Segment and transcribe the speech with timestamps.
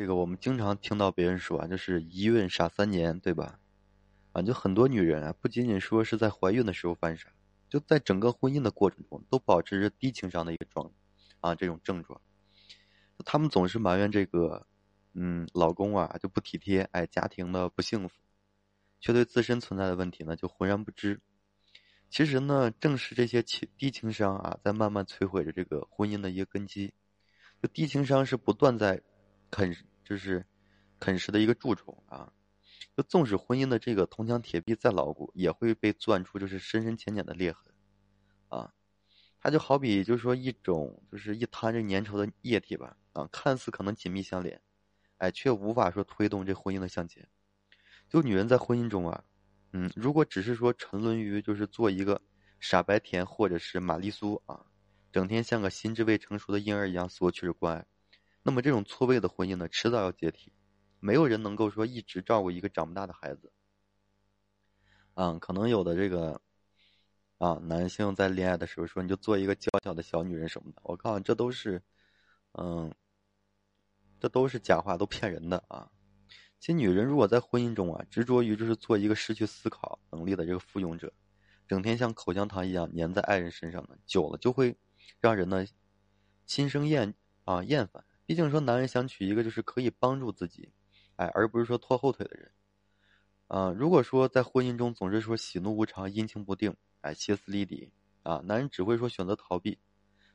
[0.00, 3.60] 这个我们经常听到别人说啊，就是一孕傻三年，对吧？
[4.32, 7.28] 啊，就很多女人啊，不仅仅说是在怀孕的时候犯傻，
[7.68, 10.90] 就在整个婚姻的过程中都保持着低情商的一个状
[11.40, 12.18] 啊这种症状。
[13.26, 14.66] 他们总是埋怨这个，
[15.12, 18.14] 嗯，老公啊就不体贴，哎，家庭的不幸福，
[19.00, 21.20] 却对自身存在的问题呢就浑然不知。
[22.08, 26.94] 其实呢，正是这些情低情商啊，在慢慢摧毁着这个婚姻的一个根基。
[27.62, 29.02] 就低情商是不断在
[29.50, 29.76] 啃，
[30.10, 30.44] 就是
[30.98, 32.32] 啃食的一个蛀虫啊。
[32.96, 37.72] 就纵使婚姻的这个铜墙铁壁再牢固，也会被钻出就是深深浅浅的裂痕
[38.48, 38.74] 啊。
[39.40, 44.60] 它就好比就是说一种就是一滩这粘稠的液体吧啊，看似可能紧密相连，
[45.18, 47.28] 哎，却无法说推动这婚姻的向前。
[48.08, 49.24] 就女人在婚姻中啊。
[49.72, 52.20] 嗯，如果只是说沉沦于就是做一个
[52.58, 54.66] 傻白甜或者是玛丽苏啊，
[55.12, 57.86] 整天像个心智未成熟的婴儿一样索取着关爱，
[58.42, 60.52] 那么这种错位的婚姻呢，迟早要解体。
[60.98, 63.52] 没有人能够说一直照顾一个长不大的孩子。
[65.14, 66.40] 嗯，可能有的这个
[67.38, 71.82] 啊，男性在恋爱的时候说你就做一个娇小的小女人什么的，我告诉你，这都是
[72.52, 72.94] 嗯，
[74.18, 75.90] 这都是假话，都骗人的啊。
[76.58, 81.12] 其实，女人如果在婚姻中啊，执着于就是做一个失去思考能力的这个附庸者，
[81.66, 84.76] 整天像口香糖一样粘在爱人身上呢，久了就会
[85.18, 85.66] 让人呢
[86.44, 87.14] 心生厌
[87.44, 88.04] 啊厌烦。
[88.30, 90.70] 毕竟说，男人想娶一个就是可以帮助自己，
[91.16, 92.52] 哎，而不是说拖后腿的人。
[93.48, 97.90] 啊，如果说在婚姻中总是说喜怒无常、阴晴不定，哎，歇斯底里
[98.22, 99.80] 啊，男人只会说选择逃避。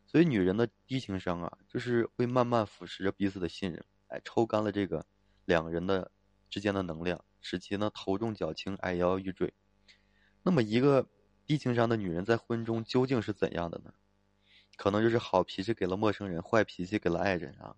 [0.05, 5.05] 所以，女人的低情商啊，就是会慢慢腐蚀着彼此的信任，哎，抽干了这个
[5.45, 6.11] 两个人的。
[6.49, 9.53] 之间的能量，使其呢头重脚轻，哎摇摇欲坠。
[10.43, 11.07] 那么，一个
[11.45, 13.93] 低情商的女人在婚中究竟是怎样的呢？
[14.75, 17.73] 可能就是好脾气给了陌生人，坏脾气给了爱人啊。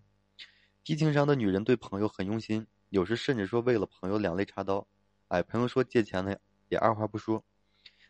[0.88, 4.88] 低情商的女人对朋友很用心，有时甚至说为了朋友两肋插刀。
[5.26, 6.34] 哎，朋友说借钱呢，
[6.70, 7.44] 也二话不说。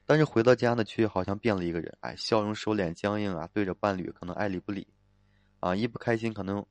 [0.06, 1.98] 但是回到家呢，却好像变了一个人。
[2.02, 4.86] 哎，笑容收敛僵硬啊，对着伴侣可能爱理不理，
[5.58, 6.64] 啊，一不开心可能。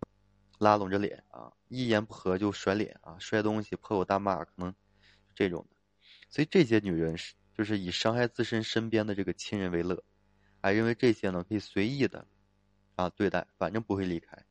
[0.60, 4.74] 拉拢着脸啊，一言不合就甩脸啊，摔东西、破口大骂，可能
[5.36, 5.76] 这种的。
[6.30, 10.02] 所以这些女人是就是以伤害自身身边的这个亲人为乐，
[10.62, 12.26] 哎认为这些呢可以随意的
[12.96, 14.47] 啊对待，反正不会离开。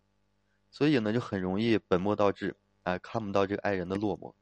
[0.71, 4.35] 所以呢就很容易本末倒置，哎，看不到这个爱人的落寞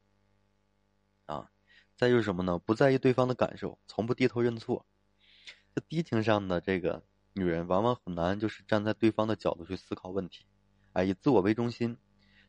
[1.26, 1.50] 啊。
[1.96, 2.58] 再就是什么呢？
[2.58, 4.84] 不在意对方的感受，从不低头认错。
[5.74, 7.04] 这低情商的这个
[7.34, 10.44] 女人，往往很难就是站在对方的角度去思考问题。
[10.92, 11.96] 哎，以自我为中心，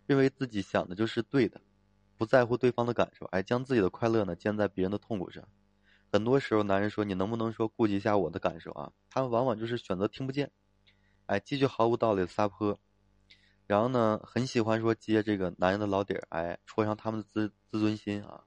[0.07, 1.61] 认为自己想的就是对的，
[2.17, 5.47] 不在乎对方的感受，哎，将自己的快乐呢建在别人的痛苦上。
[6.11, 8.91] 很多时候，男人说你能不能说顾及一下我的感受啊？
[9.09, 10.51] 他们往往就是选择听不见，
[11.25, 12.79] 哎，继续毫无道理的撒泼，
[13.67, 18.45] 然后呢，很喜欢说揭这个男人的老底儿，哎，戳伤他们的自自尊心啊，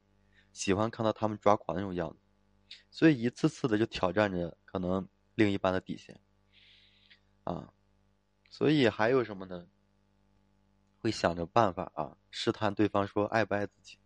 [0.52, 2.16] 喜欢看到他们抓狂那种样子，
[2.90, 6.20] 所以一次次的就挑战着可能另一半的底线，
[7.44, 7.72] 啊，
[8.48, 9.66] 所以还有什么呢？
[11.00, 13.98] 会想着办法啊，试探对方说爱不爱自己，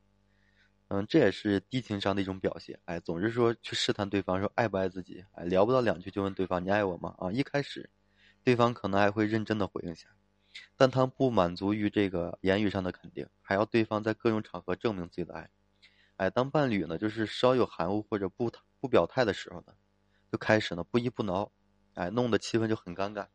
[0.88, 2.78] 嗯，这也是低情商的一种表现。
[2.84, 7.14] 哎，总是说去试探对方说爱不爱自己，哎，聊不到两句就问对方你爱我吗？
[7.18, 7.88] 啊，一开始，
[8.44, 10.10] 对方可能还会认真的回应一下，
[10.76, 15.50] 但他不满足于这个言语上的肯定，还要对方在各种场合证明自己的爱。
[16.16, 19.74] 哎，当伴侣呢就是稍有含糊或者不不表态的时候呢，
[20.30, 21.50] 就开始呢不依不挠，
[21.94, 23.26] 哎，弄得气氛就很尴尬。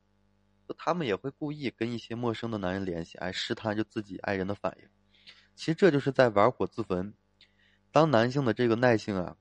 [0.78, 4.90] 他们也会故意跟一些陌生的男人联系，哎，试探着自己爱人的反应。
[5.56, 7.14] 其实这就是在玩火自焚。
[7.92, 9.38] 当男性的这个耐性啊，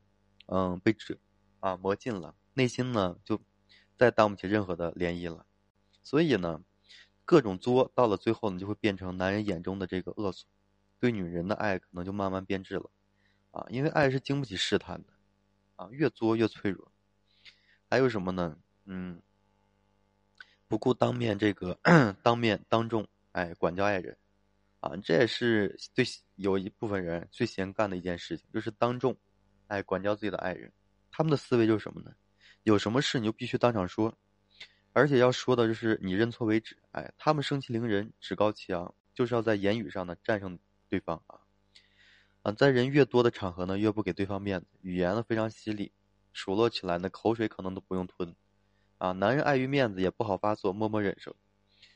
[0.47, 1.19] 嗯，被折
[1.60, 3.41] 啊磨尽了，内心呢就
[3.98, 5.44] 再当不起任何的涟漪了。
[6.03, 6.62] 所以呢，
[7.26, 10.47] 各种作到了最后呢，就会变成男人眼中的这个恶俗，
[10.98, 12.91] 对女人的爱可能就慢慢变质了。
[13.50, 15.12] 啊，因为爱是经不起试探的，
[15.76, 16.91] 啊，越作越脆弱。
[17.91, 18.56] 还有什么呢？
[18.86, 19.20] 嗯。
[20.69, 21.78] 不顾当面这个
[22.25, 24.16] 当面当众哎管教爱人，
[24.81, 26.04] 啊，这也是最
[26.34, 29.16] 有一部分人最先干的一件事情，就是当众
[29.68, 30.72] 哎管教自己的爱人。
[31.12, 32.12] 他们的思维就是什么呢？
[32.65, 34.12] 有什么事你就必须当场说，
[34.97, 36.75] 而且要说的就是你认错为止。
[36.93, 40.59] 哎，他们盛气凌人，趾高气昂，就是要在言语上呢战胜
[40.89, 41.39] 对方啊。
[42.41, 45.93] 啊，在人越多的场合呢，越不给对方面子，语言呢非常犀利，
[46.33, 48.34] 数落起来呢口水可能都不用吞。
[48.97, 51.37] 啊，男人碍于面子也不好发作，默默忍受，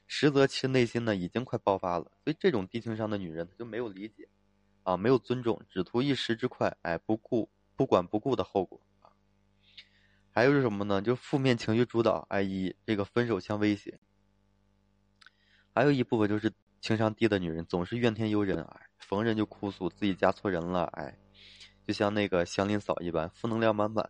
[0.07, 2.05] 实则其内心呢已经快爆发了。
[2.23, 4.29] 所以这种低情商的女人，她就没有理解，
[4.83, 8.79] 啊，没有尊重，只图一时之快，哎，不顾不管不顾的后果。
[10.41, 11.03] 还有是什么呢？
[11.03, 14.01] 就负面情绪主导，哎，以这个分手相威胁。
[15.75, 16.51] 还有一部分就是
[16.81, 21.15] 情商低的女人总是怨天尤人，哎，逢人就哭诉自己嫁错人了，哎，
[21.87, 24.09] 就像那个祥林嫂一般，负能量满满，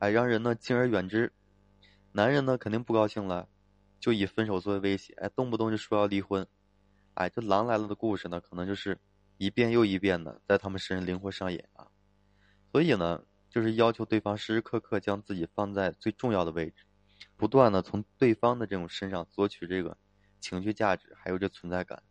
[0.00, 1.32] 哎，让人呢敬而远之。
[2.10, 3.48] 男人呢肯定不高兴了，
[4.00, 6.44] 就以分手作为威胁，哎，动不动就说要离婚，
[7.14, 8.98] 哎，这狼来了的故事呢，可能就是
[9.38, 11.86] 一遍又一遍的在他们身上灵活上演啊。
[12.72, 16.84] 所以呢，就是要求对方时时刻刻将自己放在最重要的位置。
[17.36, 19.98] 不断的从对方的这种身上索取这个
[20.40, 22.02] 情绪价值，还有这存在感。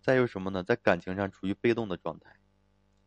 [0.00, 0.62] 再有什么呢？
[0.62, 2.36] 在感情上处于被动的状态，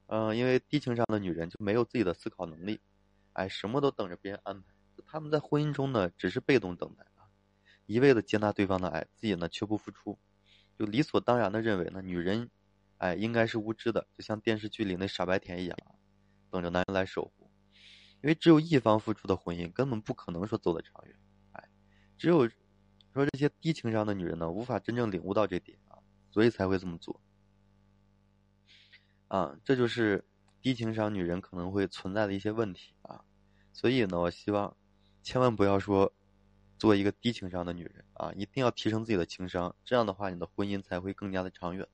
[0.08, 2.82] 嗯，因为低情商的女人就没有自己的思考能力，
[3.34, 4.68] 哎，什么都等着别人安排。
[5.08, 7.32] 他们在婚姻中呢，只是被动等待啊，
[7.86, 10.20] 一味的接纳对方的爱，自己呢却不付出，
[10.78, 12.50] 就理所当然的认为呢，女人，
[12.98, 15.78] 哎，应该是无知的，就像电视剧里那傻白甜一样，
[16.52, 17.50] 等着男人来守护。
[18.22, 21.16] 因为只有一方付出的婚姻根本不可能说走得长远，
[21.54, 21.70] 哎，
[22.18, 22.50] 只有
[23.14, 26.00] 说这些低情商的女人呢，无法真正领悟到这点啊，
[26.30, 27.22] 所以才会这么做。
[29.30, 30.26] 啊，这就是
[30.62, 33.24] 低情商女人可能会存在的一些问题啊，
[33.72, 34.76] 所以呢，我希望
[35.24, 36.12] 千万不要说
[36.78, 41.88] 做一个低情商的女人啊，一定要提升自己的情商，这样的话，你的婚姻才会更加的长远。